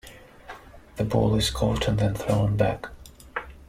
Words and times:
The 0.95 1.03
ball 1.03 1.35
is 1.35 1.51
caught 1.51 1.87
and 1.87 1.99
then 1.99 2.15
thrown 2.15 2.57
back. 2.57 2.89